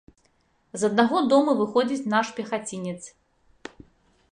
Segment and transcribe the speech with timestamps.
[0.83, 2.99] З аднаго дому выходзіць наш пехацінец.